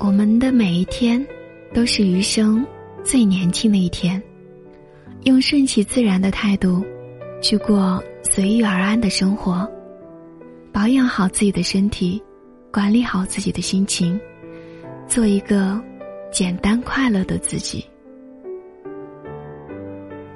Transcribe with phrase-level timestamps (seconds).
[0.00, 1.26] 我们的每一天
[1.74, 2.64] 都是余生
[3.02, 4.22] 最年轻的一天。
[5.24, 6.84] 用顺其自然的态度
[7.42, 9.68] 去过随遇而安的生活。
[10.72, 12.22] 保养好自己的身体
[12.72, 14.18] 管理好自己的心情
[15.08, 15.82] 做一个
[16.30, 17.84] 简单快乐的自己。